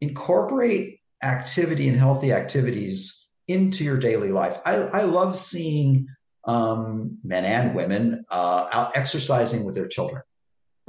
[0.00, 4.59] incorporate activity and healthy activities into your daily life.
[4.64, 6.09] I, I love seeing
[6.46, 10.22] um, men and women uh, out exercising with their children.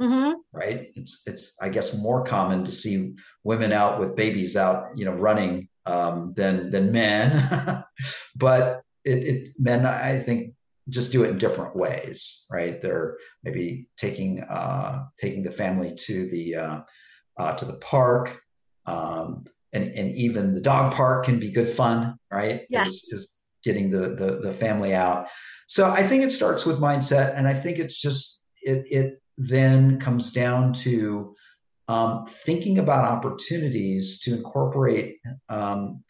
[0.00, 0.34] Mm-hmm.
[0.52, 0.92] Right?
[0.94, 5.12] It's it's I guess more common to see women out with babies out, you know,
[5.12, 7.84] running um, than than men.
[8.36, 10.54] but it, it men I think
[10.88, 12.80] just do it in different ways, right?
[12.80, 16.80] They're maybe taking uh, taking the family to the uh,
[17.36, 18.40] uh, to the park.
[18.86, 22.62] Um, and, and even the dog park can be good fun, right?
[22.70, 22.88] Yes.
[22.88, 25.28] Is, is getting the, the, the family out.
[25.66, 30.00] So I think it starts with mindset, and I think it's just it it then
[30.00, 31.34] comes down to
[31.88, 35.18] um, thinking about opportunities to incorporate
[35.48, 36.02] um,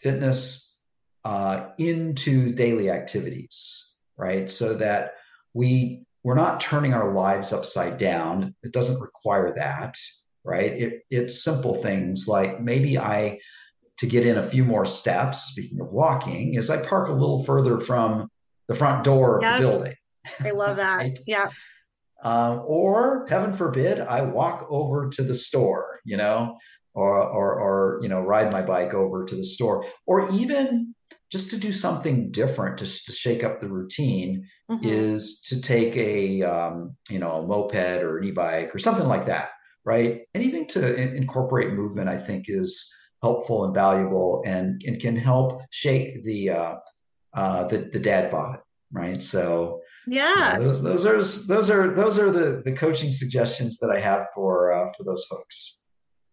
[0.00, 0.80] fitness
[1.24, 4.50] uh, into daily activities, right?
[4.50, 5.12] So that
[5.54, 8.54] we we're not turning our lives upside down.
[8.62, 9.96] It doesn't require that,
[10.42, 10.72] right?
[10.72, 13.38] It, it's simple things like maybe I,
[13.98, 17.44] to get in a few more steps, speaking of walking, is I park a little
[17.44, 18.28] further from
[18.68, 19.54] the front door yep.
[19.54, 19.94] of the building.
[20.40, 20.96] I love that.
[20.98, 21.18] right?
[21.26, 21.50] Yeah.
[22.22, 26.56] Um, or heaven forbid, I walk over to the store, you know,
[26.94, 30.94] or, or, or, you know, ride my bike over to the store, or even
[31.34, 34.84] just to do something different, just to shake up the routine, mm-hmm.
[34.84, 39.26] is to take a um, you know a moped or an e-bike or something like
[39.26, 39.50] that,
[39.84, 40.20] right?
[40.36, 42.94] Anything to in- incorporate movement, I think, is
[43.26, 46.76] helpful and valuable, and and can help shake the uh,
[47.32, 48.58] uh, the the dad bod,
[48.92, 49.22] right?
[49.22, 53.78] So yeah, you know, those, those are those are those are the the coaching suggestions
[53.78, 55.84] that I have for uh, for those folks.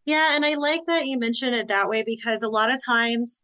[0.05, 3.41] Yeah, and I like that you mentioned it that way because a lot of times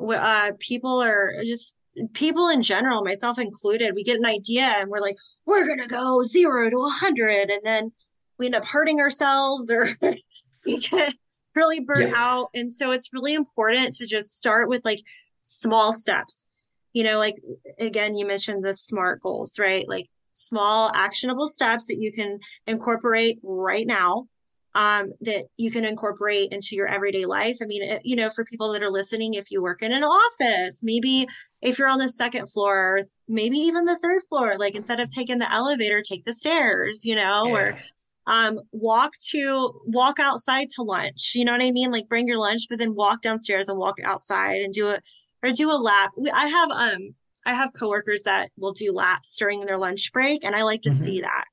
[0.00, 1.76] uh, people are just
[2.12, 5.86] people in general, myself included, we get an idea and we're like, we're going to
[5.86, 7.50] go zero to a 100.
[7.50, 7.92] And then
[8.38, 9.88] we end up hurting ourselves or
[10.66, 11.14] we get
[11.56, 12.14] really burnt yeah.
[12.16, 12.50] out.
[12.54, 15.00] And so it's really important to just start with like
[15.42, 16.46] small steps.
[16.92, 17.36] You know, like
[17.78, 19.86] again, you mentioned the SMART goals, right?
[19.88, 24.28] Like small actionable steps that you can incorporate right now
[24.76, 27.56] um, that you can incorporate into your everyday life.
[27.62, 30.04] I mean, it, you know, for people that are listening, if you work in an
[30.04, 31.26] office, maybe
[31.62, 35.38] if you're on the second floor, maybe even the third floor, like instead of taking
[35.38, 37.54] the elevator, take the stairs, you know, yeah.
[37.54, 37.78] or
[38.26, 41.32] um, walk to walk outside to lunch.
[41.34, 41.90] You know what I mean?
[41.90, 45.02] Like bring your lunch, but then walk downstairs and walk outside and do it
[45.42, 46.10] or do a lap.
[46.16, 50.44] We, I have um I have coworkers that will do laps during their lunch break,
[50.44, 51.04] and I like to mm-hmm.
[51.04, 51.44] see that.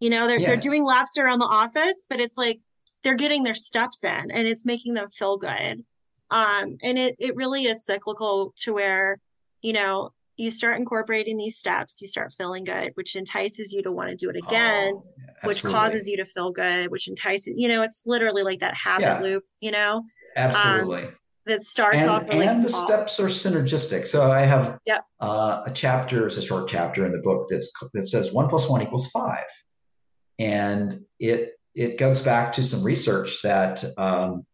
[0.00, 0.48] You know, they're yeah.
[0.48, 2.60] they're doing laps around the office, but it's like
[3.02, 5.84] they're getting their steps in and it's making them feel good.
[6.30, 9.20] Um, and it it really is cyclical to where,
[9.62, 13.92] you know, you start incorporating these steps, you start feeling good, which entices you to
[13.92, 15.04] want to do it again, oh,
[15.44, 19.04] which causes you to feel good, which entices, you know, it's literally like that habit
[19.04, 19.20] yeah.
[19.20, 20.02] loop, you know?
[20.36, 21.04] Absolutely.
[21.04, 22.86] Um, that starts and, off really and the small.
[22.86, 24.06] steps are synergistic.
[24.08, 25.04] So I have yep.
[25.20, 28.68] uh, a chapter, it's a short chapter in the book that's that says one plus
[28.68, 29.44] one equals five
[30.38, 34.46] and it it goes back to some research that um,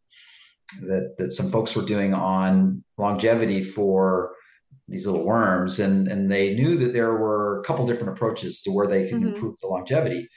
[0.83, 4.35] that that some folks were doing on longevity for
[4.93, 8.71] these little worms, and and they knew that there were a couple different approaches to
[8.71, 9.35] where they can mm-hmm.
[9.35, 10.29] improve the longevity,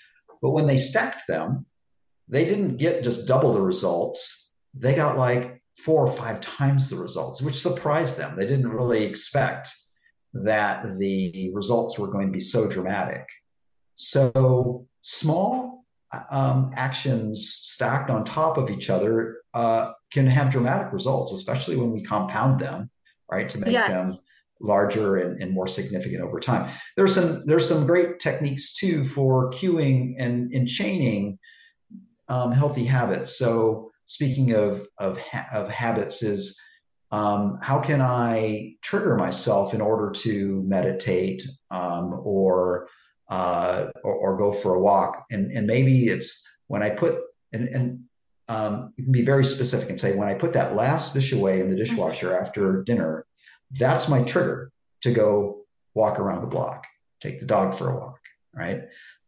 [0.41, 1.65] but when they stacked them,
[2.27, 6.95] they didn't get just double the results; they got like four or five times the
[6.95, 8.35] results, which surprised them.
[8.35, 9.69] They didn't really expect
[10.33, 13.25] that the results were going to be so dramatic.
[13.95, 15.85] So small
[16.29, 21.91] um, actions stacked on top of each other uh, can have dramatic results, especially when
[21.91, 22.89] we compound them,
[23.31, 23.91] right, to make yes.
[23.91, 24.17] them
[24.61, 26.71] larger and, and, more significant over time.
[26.95, 31.37] There's some there's some great techniques too for cueing and, and chaining
[32.29, 33.37] um, healthy habits.
[33.37, 36.59] So speaking of of, ha- of habits is
[37.11, 42.87] um, how can I trigger myself in order to meditate um, or
[43.29, 45.25] uh, or, or, go for a walk.
[45.31, 47.15] And, and maybe it's when I put,
[47.53, 48.03] and, and
[48.47, 51.59] um, you can be very specific and say, when I put that last dish away
[51.59, 52.43] in the dishwasher mm-hmm.
[52.43, 53.25] after dinner,
[53.77, 56.85] that's my trigger to go walk around the block,
[57.21, 58.19] take the dog for a walk,
[58.53, 58.83] right?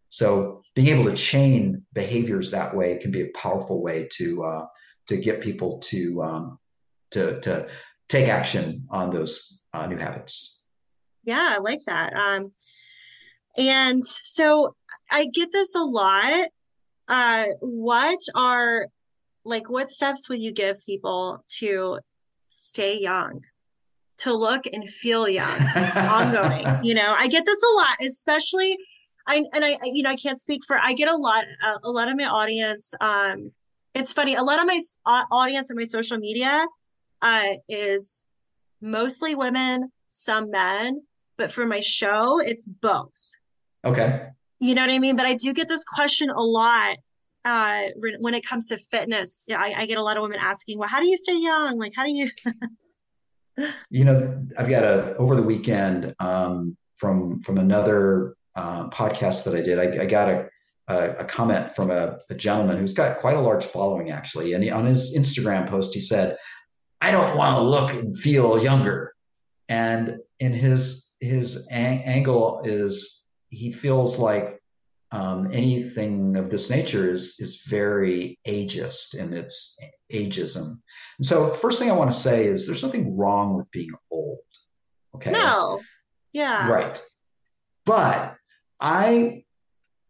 [0.09, 4.65] So being able to chain behaviors that way can be a powerful way to uh,
[5.07, 6.59] to get people to um,
[7.11, 7.67] to to
[8.07, 10.65] take action on those uh, new habits.
[11.23, 12.13] Yeah, I like that.
[12.13, 12.51] Um,
[13.57, 14.75] and so
[15.09, 16.49] I get this a lot.
[17.07, 18.87] Uh, what are
[19.43, 21.99] like what steps would you give people to
[22.47, 23.41] stay young,
[24.19, 26.65] to look and feel young, ongoing?
[26.83, 28.77] You know, I get this a lot, especially.
[29.25, 31.91] I and I you know I can't speak for I get a lot a, a
[31.91, 33.51] lot of my audience um
[33.93, 34.79] it's funny a lot of my
[35.31, 36.65] audience on my social media
[37.21, 38.23] uh is
[38.79, 41.01] mostly women some men
[41.35, 43.35] but for my show it's both
[43.87, 44.27] Okay.
[44.59, 45.15] You know what I mean?
[45.15, 46.97] But I do get this question a lot
[47.45, 47.83] uh,
[48.19, 49.45] when it comes to fitness.
[49.49, 51.77] I, I get a lot of women asking, well, how do you stay young?
[51.77, 52.29] Like, how do you?
[53.89, 59.55] you know, I've got a over the weekend um, from from another uh, podcast that
[59.55, 59.79] I did.
[59.79, 60.49] I, I got a,
[60.87, 64.63] a, a comment from a, a, gentleman who's got quite a large following actually, and
[64.63, 66.37] he, on his Instagram post he said,
[67.01, 69.13] "I don't want to look and feel younger,"
[69.69, 74.56] and in his his ang- angle is he feels like
[75.11, 79.79] um, anything of this nature is is very ageist in its
[80.11, 80.81] ageism.
[81.17, 84.39] And so, first thing I want to say is there's nothing wrong with being old.
[85.15, 85.31] Okay.
[85.31, 85.79] No.
[86.33, 86.69] Yeah.
[86.69, 87.01] Right.
[87.85, 88.35] But
[88.81, 89.43] I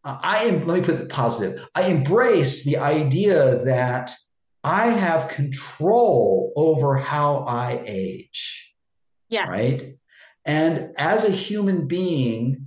[0.04, 1.68] I am, let me put it positive.
[1.76, 4.14] I embrace the idea that
[4.64, 8.74] I have control over how I age.
[9.30, 9.50] Yes.
[9.50, 9.84] Right.
[10.46, 12.67] And as a human being,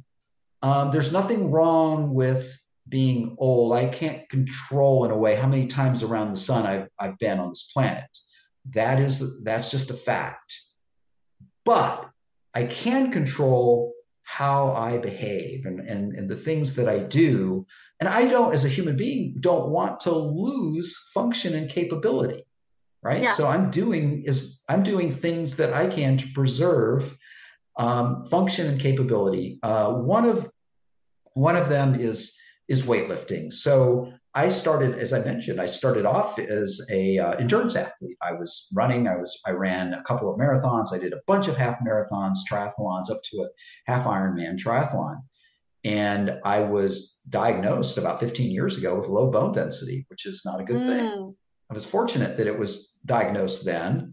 [0.62, 2.56] um, there's nothing wrong with
[2.88, 3.72] being old.
[3.74, 7.38] I can't control in a way how many times around the sun I've, I've been
[7.38, 8.10] on this planet.
[8.70, 10.54] That is that's just a fact.
[11.64, 12.10] But
[12.54, 13.92] I can control
[14.22, 17.66] how I behave and, and, and the things that I do.
[18.00, 22.44] And I don't, as a human being, don't want to lose function and capability.
[23.02, 23.22] Right.
[23.22, 23.32] Yeah.
[23.32, 27.16] So I'm doing is I'm doing things that I can to preserve
[27.80, 29.58] um, function and capability.
[29.62, 30.48] Uh, one of
[31.32, 32.38] one of them is
[32.68, 33.52] is weightlifting.
[33.52, 38.16] So I started, as I mentioned, I started off as a uh, endurance athlete.
[38.22, 39.08] I was running.
[39.08, 40.92] I was I ran a couple of marathons.
[40.92, 43.48] I did a bunch of half marathons, triathlons, up to a
[43.90, 45.16] half Ironman triathlon.
[45.82, 50.60] And I was diagnosed about 15 years ago with low bone density, which is not
[50.60, 50.86] a good mm.
[50.86, 51.34] thing.
[51.70, 54.12] I was fortunate that it was diagnosed then.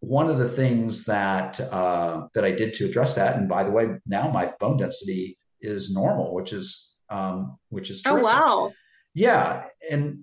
[0.00, 3.70] One of the things that uh, that I did to address that, and by the
[3.70, 8.24] way, now my bone density is normal, which is um, which is oh, terrific.
[8.24, 8.72] oh wow
[9.14, 10.20] yeah and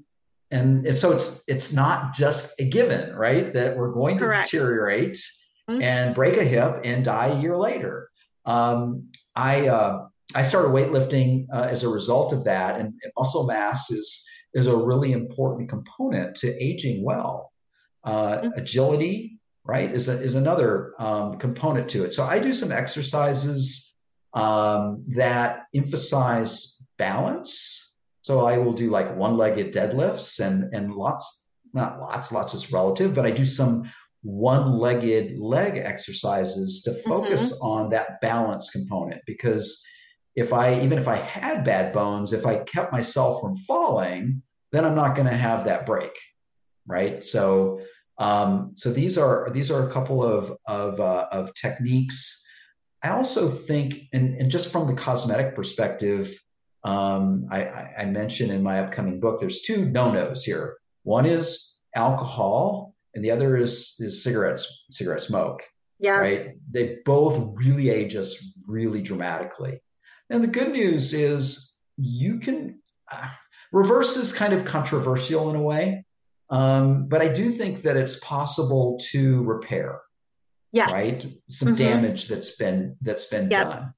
[0.50, 4.50] and, and so it's it's not just a given right that we're going to Correct.
[4.50, 5.18] deteriorate
[5.70, 5.82] mm-hmm.
[5.82, 8.10] and break a hip and die a year later
[8.46, 13.46] um, i uh, i started weightlifting uh, as a result of that and, and, muscle
[13.46, 17.52] mass is is a really important component to aging well
[18.06, 18.50] uh, mm-hmm.
[18.56, 19.37] agility
[19.68, 23.96] right is, a, is another um, component to it so i do some exercises
[24.34, 27.88] um, that emphasize balance
[28.28, 33.16] so I will do like one-legged deadlifts and and lots, not lots, lots is relative,
[33.16, 33.90] but I do some
[34.22, 37.66] one-legged leg exercises to focus mm-hmm.
[37.66, 39.82] on that balance component because
[40.36, 44.42] if I even if I had bad bones, if I kept myself from falling,
[44.74, 46.12] then I'm not going to have that break,
[46.86, 47.24] right?
[47.24, 47.80] So
[48.18, 52.44] um, so these are these are a couple of of, uh, of techniques.
[53.04, 56.34] I also think, and, and just from the cosmetic perspective,
[56.84, 60.78] um, I, I, mentioned in my upcoming book, there's two no-nos here.
[61.04, 65.64] One is alcohol, and the other is is cigarettes, cigarette smoke.
[66.00, 66.20] Yeah.
[66.20, 66.56] Right.
[66.70, 69.82] They both really age us really dramatically.
[70.30, 72.80] And the good news is you can
[73.12, 73.30] uh,
[73.72, 76.06] reverse is kind of controversial in a way,
[76.50, 80.02] um, but I do think that it's possible to repair.
[80.72, 80.92] Yes.
[80.92, 81.26] Right.
[81.48, 81.76] Some mm-hmm.
[81.78, 83.70] damage that's been that's been yep.
[83.70, 83.94] done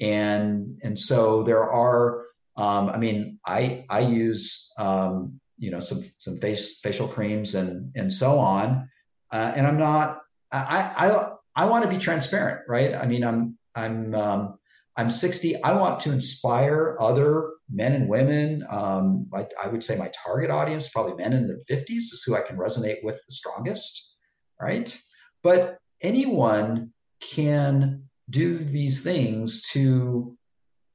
[0.00, 2.26] and and so there are
[2.56, 7.90] um, i mean i i use um, you know some some face facial creams and
[7.94, 8.88] and so on
[9.32, 10.20] uh, and i'm not
[10.52, 14.58] i i i want to be transparent right i mean i'm i'm um,
[14.96, 19.96] i'm 60 i want to inspire other men and women um, I, I would say
[19.96, 23.34] my target audience probably men in their 50s is who i can resonate with the
[23.34, 24.16] strongest
[24.60, 24.96] right
[25.42, 30.36] but anyone can do these things to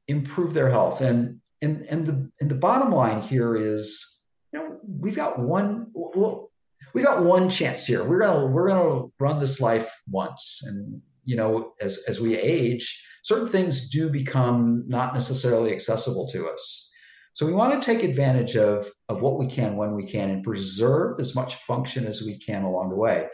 [0.07, 1.01] improve their health.
[1.01, 5.87] And and and the and the bottom line here is, you know, we've got one
[5.93, 6.51] well,
[6.93, 8.03] we got one chance here.
[8.03, 13.05] We're gonna we're gonna run this life once, and you know, as as we age,
[13.23, 16.91] certain things do become not necessarily accessible to us.
[17.33, 20.43] So we want to take advantage of of what we can when we can, and
[20.43, 23.27] preserve as much function as we can along the way.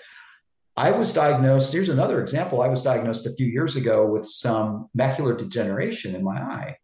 [0.78, 1.72] I was diagnosed.
[1.72, 2.62] Here's another example.
[2.62, 6.78] I was diagnosed a few years ago with some macular degeneration in my eye,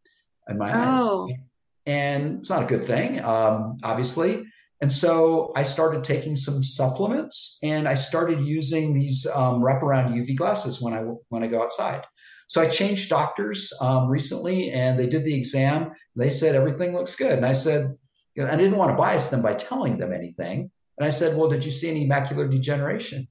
[0.47, 1.27] in my oh.
[1.27, 1.37] eyes,
[1.85, 4.45] and it's not a good thing, um, obviously.
[4.81, 10.35] And so I started taking some supplements, and I started using these um, wraparound UV
[10.35, 12.03] glasses when I when I go outside.
[12.51, 15.93] So I changed doctors um, recently, and they did the exam.
[16.17, 17.95] They said everything looks good, and I said
[18.35, 20.69] you know, I didn't want to bias them by telling them anything.
[20.97, 23.25] And I said, "Well, did you see any macular degeneration?"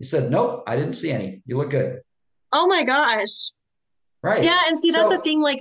[0.00, 1.40] He said, Nope, I didn't see any.
[1.46, 2.00] You look good.
[2.52, 3.52] Oh my gosh.
[4.24, 4.42] Right.
[4.42, 4.62] Yeah.
[4.66, 5.60] And see, that's so, the thing, like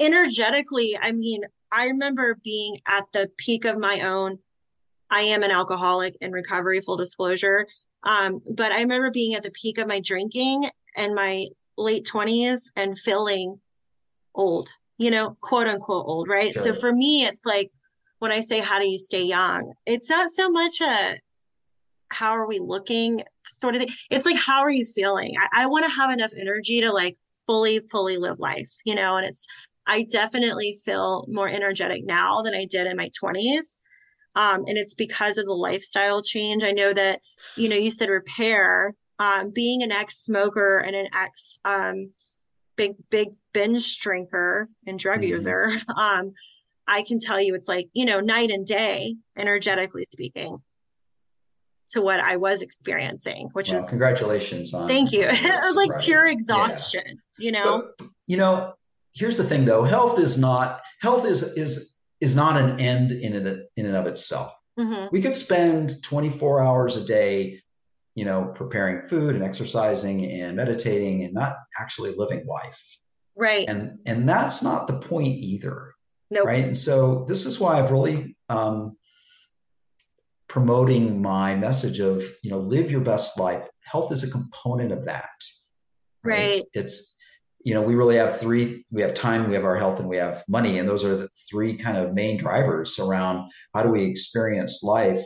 [0.00, 4.38] energetically, I mean, I remember being at the peak of my own.
[5.10, 7.66] I am an alcoholic in recovery, full disclosure.
[8.04, 11.46] Um, but I remember being at the peak of my drinking and my
[11.76, 13.60] late 20s and feeling
[14.34, 14.68] old,
[14.98, 16.52] you know, quote unquote old, right?
[16.52, 16.62] Sure.
[16.62, 17.70] So for me, it's like
[18.18, 19.72] when I say, how do you stay young?
[19.86, 21.18] It's not so much a
[22.10, 23.22] how are we looking
[23.58, 23.90] sort of thing.
[24.10, 25.34] It's like, how are you feeling?
[25.40, 27.16] I, I want to have enough energy to like
[27.46, 29.46] fully, fully live life, you know, and it's,
[29.86, 33.80] I definitely feel more energetic now than I did in my 20s.
[34.36, 36.64] Um, and it's because of the lifestyle change.
[36.64, 37.20] I know that,
[37.56, 42.10] you know, you said repair, um, being an ex smoker and an ex um,
[42.76, 45.30] big, big binge drinker and drug mm-hmm.
[45.30, 45.72] user.
[45.96, 46.32] Um,
[46.86, 50.58] I can tell you it's like, you know, night and day, energetically speaking,
[51.90, 55.26] to what I was experiencing, which well, is congratulations on thank you.
[55.74, 57.02] like pure exhaustion,
[57.38, 57.44] yeah.
[57.44, 57.88] you know.
[57.98, 58.74] But, you know,
[59.14, 63.34] here's the thing though, health is not health is is is not an end in
[63.34, 64.52] it in and of itself.
[64.78, 65.06] Mm-hmm.
[65.12, 67.62] We could spend 24 hours a day,
[68.14, 72.98] you know, preparing food and exercising and meditating and not actually living life.
[73.36, 73.68] Right.
[73.68, 75.94] And and that's not the point either.
[76.30, 76.40] No.
[76.40, 76.46] Nope.
[76.46, 76.64] Right.
[76.64, 78.96] And so this is why I've really um,
[80.48, 83.66] promoting my message of you know live your best life.
[83.82, 85.30] Health is a component of that.
[86.22, 86.38] Right.
[86.38, 86.64] right.
[86.74, 87.16] It's
[87.64, 88.84] you know we really have three.
[88.92, 91.28] We have time, we have our health, and we have money, and those are the
[91.50, 95.22] three kind of main drivers around how do we experience life.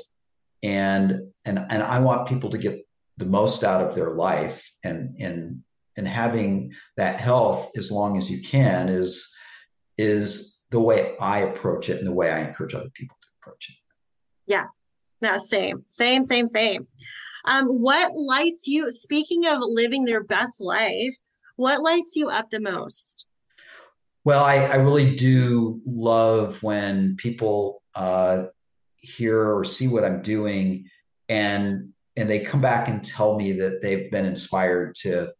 [0.62, 2.86] And and and I want people to get
[3.16, 5.62] the most out of their life and and
[5.96, 9.34] and having that health as long as you can is
[9.96, 13.70] is the way I approach it and the way I encourage other people to approach
[13.70, 13.76] it.
[14.46, 14.66] Yeah.
[15.20, 16.86] No, same, same, same, same.
[17.44, 21.16] Um, what lights you, speaking of living their best life,
[21.56, 23.26] what lights you up the most?
[24.24, 28.44] Well, I, I really do love when people uh,
[28.98, 30.88] hear or see what I'm doing
[31.28, 35.32] and and they come back and tell me that they've been inspired to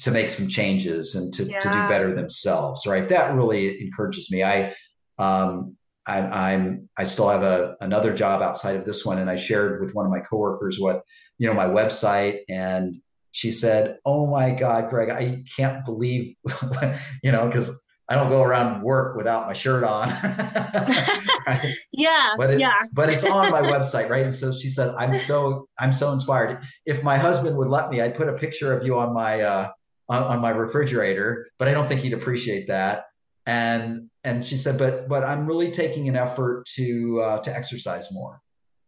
[0.00, 1.58] to make some changes and to, yeah.
[1.58, 4.74] to do better themselves right that really encourages me i
[5.18, 9.36] um I, i'm i still have a another job outside of this one and i
[9.36, 11.02] shared with one of my coworkers what
[11.38, 12.96] you know my website and
[13.32, 16.34] she said oh my god greg i can't believe
[17.22, 20.08] you know because I don't go around work without my shirt on.
[20.08, 21.74] right?
[21.92, 22.34] Yeah.
[22.36, 22.82] But it, yeah.
[22.92, 24.24] but it's on my website, right?
[24.24, 26.60] And so she said, I'm so I'm so inspired.
[26.86, 29.70] If my husband would let me, I'd put a picture of you on my uh
[30.08, 33.04] on, on my refrigerator, but I don't think he'd appreciate that.
[33.46, 38.12] And and she said, but but I'm really taking an effort to uh to exercise
[38.12, 38.40] more.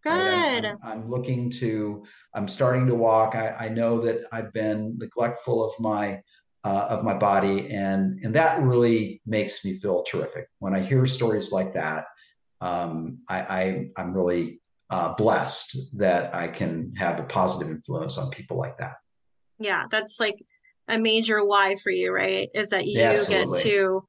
[0.02, 0.64] Good.
[0.64, 3.34] I'm, I'm, looking to I'm starting to walk.
[3.34, 6.20] I, I know that I've been neglectful of my
[6.66, 11.06] uh, of my body, and and that really makes me feel terrific when I hear
[11.06, 12.06] stories like that.
[12.60, 14.58] Um, I, I am really
[14.90, 18.96] uh, blessed that I can have a positive influence on people like that.
[19.60, 20.42] Yeah, that's like
[20.88, 22.48] a major why for you, right?
[22.52, 24.04] Is that you yeah, get to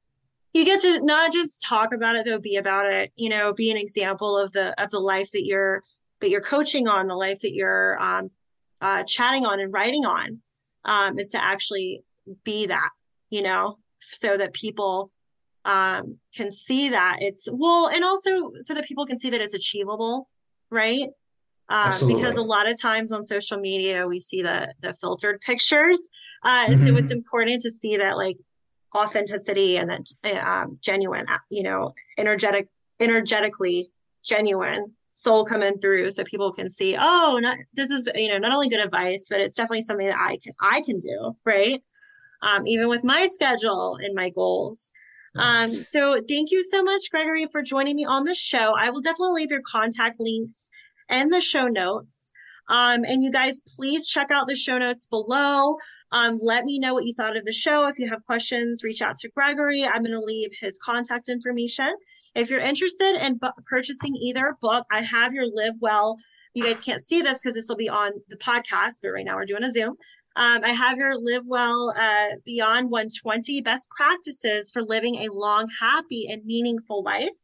[0.52, 3.12] you get to not just talk about it though, be about it.
[3.14, 5.84] You know, be an example of the of the life that you're
[6.20, 8.32] that you're coaching on, the life that you're um,
[8.80, 10.40] uh, chatting on and writing on.
[10.84, 12.02] Um, is to actually
[12.44, 12.90] be that,
[13.30, 15.10] you know, so that people
[15.64, 19.54] um, can see that it's well, and also so that people can see that it's
[19.54, 20.28] achievable,
[20.70, 21.08] right?
[21.70, 26.08] Um, because a lot of times on social media we see the the filtered pictures,
[26.42, 26.86] uh, mm-hmm.
[26.86, 28.38] so it's important to see that like
[28.96, 30.04] authenticity and then
[30.40, 32.68] um, genuine, you know, energetic,
[33.00, 33.90] energetically
[34.24, 38.52] genuine soul coming through so people can see oh not this is you know not
[38.52, 41.82] only good advice but it's definitely something that i can i can do right
[42.42, 44.92] um, even with my schedule and my goals.
[45.36, 48.74] Um, so thank you so much, Gregory, for joining me on the show.
[48.76, 50.70] I will definitely leave your contact links
[51.08, 52.32] and the show notes.
[52.68, 55.76] Um, and you guys, please check out the show notes below.
[56.12, 57.86] Um, let me know what you thought of the show.
[57.86, 59.84] If you have questions, reach out to Gregory.
[59.84, 61.94] I'm going to leave his contact information.
[62.34, 66.16] If you're interested in bu- purchasing either book, I have your Live Well.
[66.54, 69.36] You guys can't see this because this will be on the podcast, but right now
[69.36, 69.96] we're doing a Zoom.
[70.38, 75.66] Um, I have your Live Well uh, Beyond 120 Best Practices for Living a Long,
[75.80, 77.34] Happy, and Meaningful Life.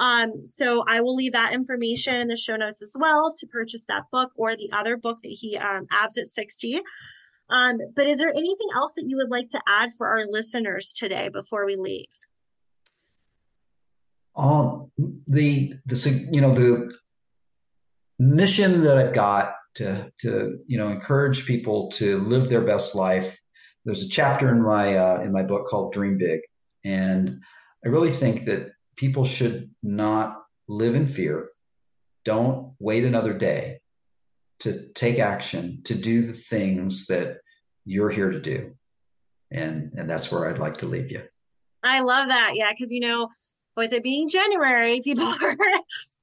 [0.00, 3.86] Um, so I will leave that information in the show notes as well to purchase
[3.86, 6.80] that book or the other book that he um, abs at 60.
[7.48, 10.92] Um, but is there anything else that you would like to add for our listeners
[10.92, 12.06] today before we leave?
[14.36, 14.90] Um,
[15.28, 16.92] the the you know the
[18.18, 23.38] mission that I've got to to you know encourage people to live their best life.
[23.84, 26.40] There's a chapter in my uh, in my book called Dream Big,
[26.84, 27.42] and
[27.84, 31.50] I really think that people should not live in fear.
[32.24, 33.80] Don't wait another day
[34.60, 37.38] to take action to do the things that
[37.84, 38.74] you're here to do,
[39.50, 41.22] and and that's where I'd like to leave you.
[41.84, 42.52] I love that.
[42.54, 43.28] Yeah, because you know,
[43.76, 45.56] with it being January, people are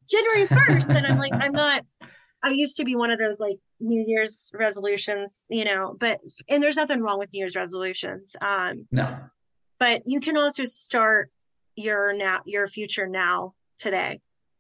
[0.10, 0.96] January 1st.
[0.96, 1.84] And I'm like, I'm not,
[2.44, 6.20] I used to be one of those like New Year's resolutions, you know, but
[6.50, 8.36] and there's nothing wrong with New Year's resolutions.
[8.42, 9.18] Um no.
[9.80, 11.32] But you can also start
[11.76, 14.20] your now your future now today,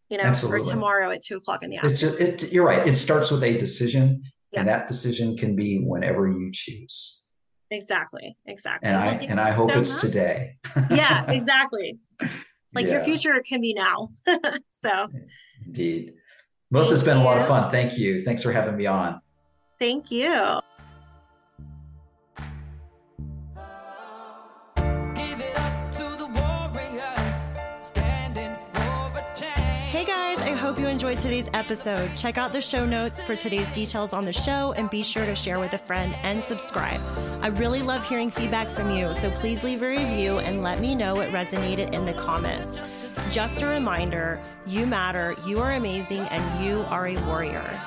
[0.10, 0.62] you know, Absolutely.
[0.62, 1.98] or tomorrow at two o'clock in the afternoon.
[1.98, 2.88] Just, it, you're right.
[2.88, 4.62] It starts with a decision, yeah.
[4.62, 7.26] and that decision can be whenever you choose.
[7.72, 8.38] Exactly.
[8.46, 8.90] Exactly.
[8.90, 10.02] And I and I hope so it's much.
[10.02, 10.58] today.
[10.92, 12.00] yeah, exactly.
[12.74, 12.94] Like yeah.
[12.94, 14.10] your future can be now.
[14.72, 15.08] so,
[15.66, 16.14] indeed.
[16.74, 17.70] Melissa, it's been a lot of fun.
[17.70, 18.24] Thank you.
[18.24, 19.22] Thanks for having me on.
[19.78, 20.60] Thank you.
[29.86, 32.10] Hey guys, I hope you enjoyed today's episode.
[32.16, 35.36] Check out the show notes for today's details on the show and be sure to
[35.36, 37.02] share with a friend and subscribe.
[37.44, 40.96] I really love hearing feedback from you, so please leave a review and let me
[40.96, 42.80] know what resonated in the comments.
[43.34, 47.82] Just a reminder you matter, you are amazing, and you are a warrior.